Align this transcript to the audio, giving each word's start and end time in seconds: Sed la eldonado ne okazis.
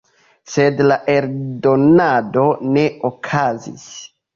Sed 0.53 0.81
la 0.93 0.97
eldonado 1.17 2.49
ne 2.75 2.91
okazis. 3.15 3.91